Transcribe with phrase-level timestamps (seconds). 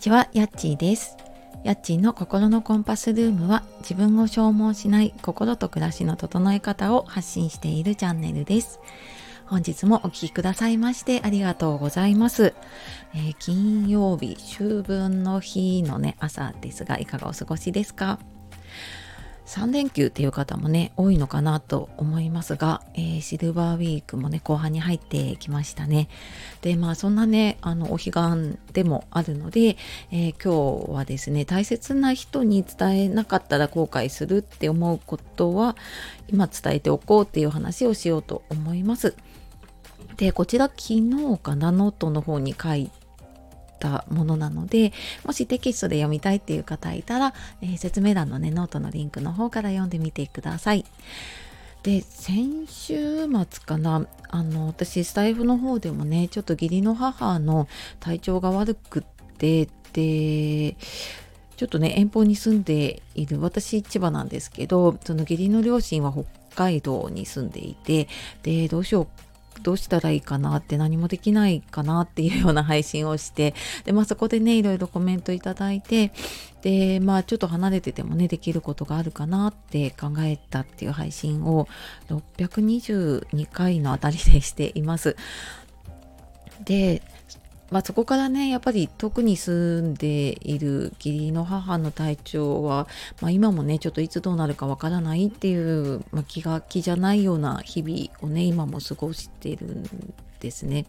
[0.00, 1.18] ちは、やっちーです。
[1.62, 8.80] やっちーの心のコンパスルームは自分を消耗しない心と暮らしの整え方を発信しているチャンネルです。
[9.44, 12.54] 本日もお聴きくださいましてありがとうございます。
[13.14, 18.18] えー、金曜日、秋分の日のね、朝ですが、いかがお過ごしですか？
[19.50, 26.08] 3連休っていう方もね多いのかなと思いますが、えー、シルバーウィークもね後半に入ってきましたね。
[26.62, 29.76] でまあそんなねあのお彼岸でもあるので、
[30.12, 35.74] えー、今日はですね大切な人に伝えなかったら後悔するって思うことは
[36.28, 39.16] 今伝えておこうっていう話をしようと思います。
[40.16, 42.90] でこちら昨日かなノートの方に書い
[43.88, 44.92] ったものなので
[45.24, 50.84] もしテキストで読みたいっていう方いたら、えー、説明欄のねノートのリンクの方から読んでみてください。
[51.82, 57.68] で先週末かなあの私スタイフの方でもねちょっと義理の母の
[58.00, 59.02] 体調が悪くっ
[59.38, 60.76] てで
[61.56, 68.08] ちょっとね遠方に住んでいる私千葉なんですけどその義理の両親は北海道に住んでいて
[68.42, 69.29] でどうしよう
[69.62, 76.12] どうしたらいいかなって何もできないかなっていうような配信をしてで、まあ、そこでねいろいろコメントいただいて
[76.62, 81.68] でまあちょっと離れててもねできることがあるかなって考えたっていう配信を
[82.08, 85.16] 622回のあたりでしています。
[86.64, 87.02] で
[87.70, 92.88] まあ、そこからねやっぱり特に住んでいる義理の母の体調は、
[93.20, 95.56] まあ、今もねちょっといつどうなるかわからないってい
[95.94, 100.86] う、まあ、気が気じゃないような日々をね今も過ごしてるんですね。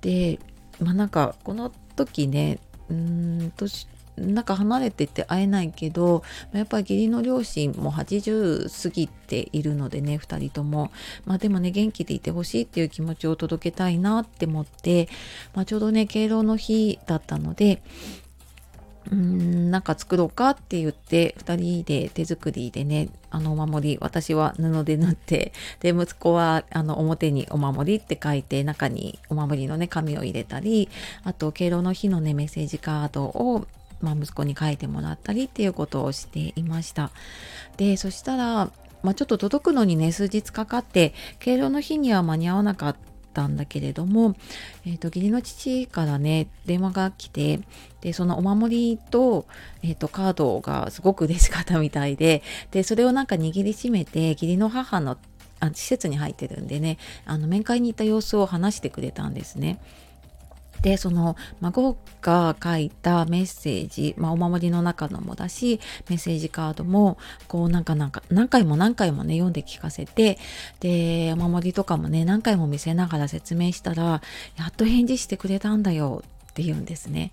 [0.00, 0.38] で
[0.80, 10.90] まあなんかこの時ねうん年なんか離れてて会えないけどやっぱり義理の両親も80過ぎているのでね2人とも。
[11.24, 15.08] まあでもね元気でいてほしいっていう気持ちを届けたいなって思って、
[15.54, 17.82] まあ、ちょうどね敬老の日だったので
[19.10, 30.88] うーんなんか作ろうかって言って2人で手作りでねあのお守り私は布で縫ってで息子はあの表にお守りって書いて中にお守りのね紙を入れたり
[31.24, 33.66] あと敬老の日のねメッセージカードを
[34.02, 37.10] まあ、息子に書いてもらったりっていうことをしていました。
[37.76, 38.70] でそしたら、
[39.02, 42.96] まあ、ちょっと届くのにね数日かかって敬老の日には間に合わなかっ
[43.32, 44.36] たんだけれども、
[44.86, 47.60] えーと、義理の父からね電話が来て
[48.00, 49.46] でそのお守りと,、
[49.82, 55.16] えーと、カードがすごく嬉しかったみたいででそれをなんか握りしめて義理の母の
[55.60, 59.80] あ施設に入ってるんでねあの面会に行った様子を話してくれたんですね。
[60.82, 70.38] でその孫が書いたメッセージ、まあ、お守りの中のもだしメッセージカードもこうなんかなんか何回も何回もね読んで聞かせて
[70.80, 74.22] でお守りとかもね何回も見せながら説明したら
[74.58, 77.32] やっと返事してくれたんだよって言うんですね。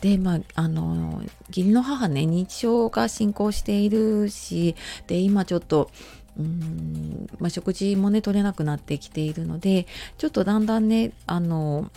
[0.00, 4.74] でまああの義理の母ね認知症が進行しているし
[5.08, 5.90] で今ちょっと
[6.38, 9.86] うんまあ、食事もね取れなくなってきているので
[10.16, 11.90] ちょっとだんだんねあの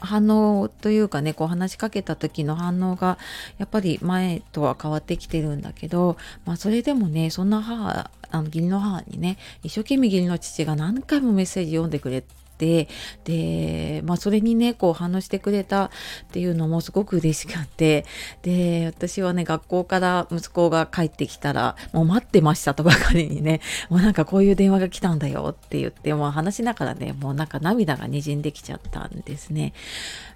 [0.00, 3.18] 反応というかねこう話しかけた時の反応が
[3.58, 12.22] やっぱり前とは変わってきてるんだけど、まあ、それでもねそんな母あの義理の母にね一生懸命義理の父が何回もメッセージ読んでくれ
[12.58, 12.88] て
[13.24, 15.90] で、まあ、それにねこう反応してくれたっ
[16.32, 18.04] ていうのもすごく嬉しかって
[18.42, 29.72] で私はね学校から息子が帰ってきたらもう待ってましたとばかりにねもうなんかこういう電話が来たんだよって言ってもう話しながらねもうなんか涙がにじんできちゃったんですね。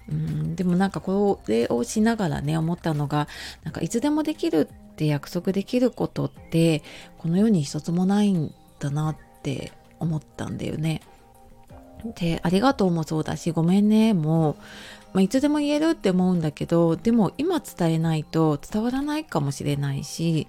[0.09, 3.27] うんでもなんかこれをしながらね思ったのが
[3.63, 6.83] なんかいつでもできるって約束できることって
[7.17, 11.01] この世に一つもないんだなって思ったんだよね。
[12.15, 14.57] でありがとうもそうだしごめんねも
[15.13, 20.47] まあ、いつでも言えるって思うんだけどでも今伝えないと伝わらないかもしれないし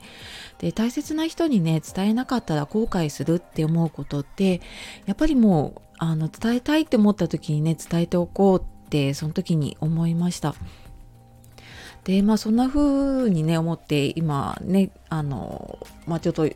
[0.59, 4.63] で大切な人にね伝えなかったら後悔するって思うことって
[5.05, 10.55] やっぱりもうあの伝えたいって思った時にね伝えておこうってその時に思いました。
[12.05, 16.49] でまあそんな風にね思って今ねあのまあちょっと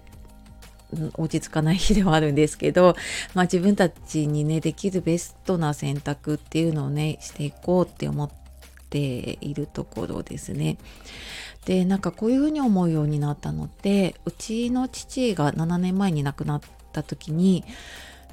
[1.16, 2.96] 落ち着かない日ではあるんですけど、
[3.34, 8.30] まあ、自分たちにねできるベストな選択っていうのをねしていこうって思っ
[8.88, 10.78] ているところですね。
[11.66, 16.60] でなんかこういうふうに思うようになったのってうちの父が7年前に亡くなっ
[16.92, 17.64] た時に、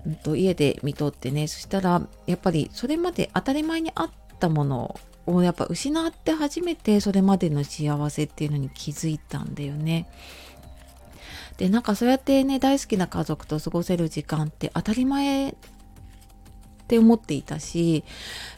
[0.06, 4.10] うんと、家で見とってねそしたらやっぱりそれまで当たり前にあっ
[4.40, 4.98] たもの
[5.28, 10.08] をやっぱ失って初めてそれまでの幸せっていうのに気づいたんだよね。
[11.58, 15.54] でなんかそうやってね大好きな家族と過ごせる時間って当たり前っ
[16.88, 18.04] て思っていたし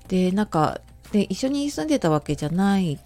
[0.08, 3.00] でなんかで一緒に住んでたわけじゃない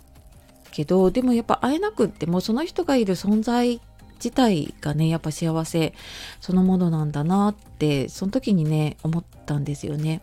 [0.71, 3.81] けどでもやっぱ会えなくってもその人がいる存在
[4.15, 5.93] 自体がねやっぱ幸せ
[6.39, 10.21] そのものなんだなってその時にね思ったんですよね。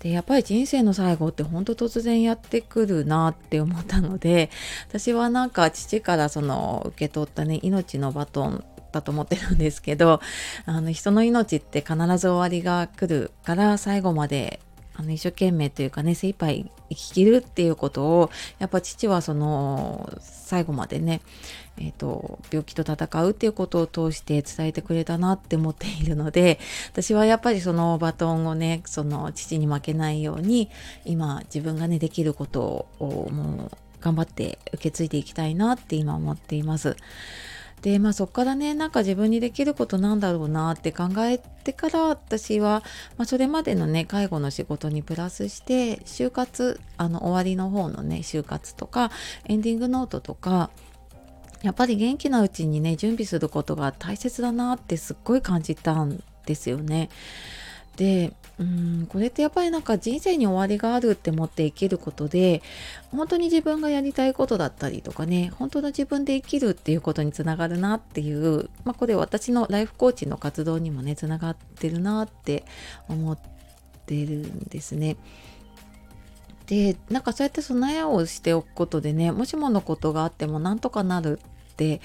[0.00, 4.50] でやっぱり人生の最後ってほんと突然やってくるなって思ったので
[4.88, 10.20] 私はなんか父からその受け取ったね命のバトンだと思ってるんですけど
[10.64, 14.60] あの人の命って必ず終わりが来るから最後まで
[14.98, 21.20] あの一生懸命というかね精一杯生ききるっていうことをやっぱ父はその最後までね、
[21.76, 26.58] えーと、病気と戦うっていうことを通して伝えてくれたなって思っているので
[26.92, 30.70] 私はやっぱりそのバトンをねその父に負けないように
[31.04, 33.70] 今自分がねできることをもう
[34.00, 36.96] 頑張って受け継いでいきたいなって今思っています。
[37.82, 42.82] でまあそこからねなんか自分にできることなんだろうなって考えてから私は、
[43.16, 49.10] まあ、それまでのね介護の仕事にプラスして就活あの終わりの方のね就活とか
[49.44, 50.70] エンディングノートとか
[51.62, 57.08] やっぱり元気なうちにね準備することが大切だなってすっごい感じたんですよね。
[57.96, 62.62] でうんこれってやっぱりなんか人生に終わりがあるって思って生きることで
[63.10, 72.64] 本当に自分がやりたいことだったりとかね本当の自分で生きるっていうことにつながるなっていう、まあ、これ私のライフコーチの活動にもねつながってるなって
[73.08, 73.38] 思っ
[74.06, 75.16] てるんですね。
[76.66, 81.38] でなんかそうやって備えをしておくことでねもしものことがあってもなんとかなる
[81.72, 82.00] って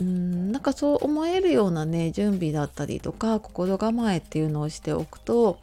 [0.00, 5.58] うんなんかそう思えるようなね準備だったりとか心構えっていうのをしておくと、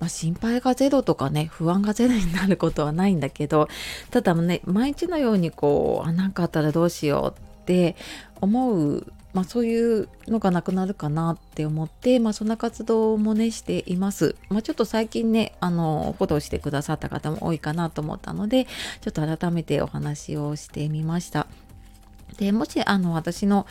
[0.00, 3.68] まあ、心配がゼロとかね不安がゼロになることはないんだけど
[4.10, 7.96] ただね毎日のようにこうあなんかあったらどうしようって
[8.40, 14.36] 思う、まあ、そういうのがなくなるかなって思って、まあ、そんな活動もねしています。
[14.48, 18.64] まあ、ちょっと最近ねあのフォローしてくださった方も多いかなと思ったので
[19.02, 21.46] ちょっと改めてお話をしてみました。
[22.38, 23.66] でもしあの私の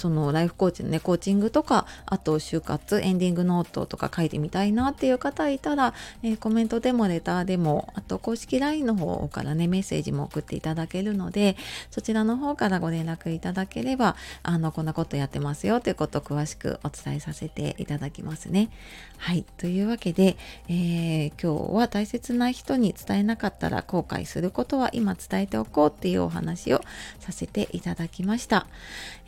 [0.00, 5.92] そのライフコーチのねコーチングとかあと就活エンディングノートとか書いてみたいなっていう方いたら、
[6.22, 11.56] えー、コメントでもレターでもあと公式 LINE の方からねメッセージも送っていただけるので
[11.90, 18.70] そちらの方からご連絡いただければあのこんなことやってますよということを詳しくお伝えさせていただきますね。
[19.18, 20.38] はいというわけで、
[20.68, 26.80] えー、今日は大切な人に伝えなかったら後悔することは今伝えておこうっていうお話を
[27.18, 28.66] させていただきました。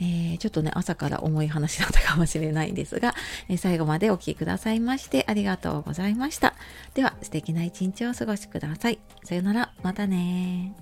[0.00, 3.14] えー、ちょっとね、朝から重い話だったかもしれないんですが、
[3.48, 6.54] え最後までお聴きくださいましてありがとうございました。
[6.94, 8.98] では、素敵な一日をお過ごしください。
[9.24, 10.72] さよなら、またね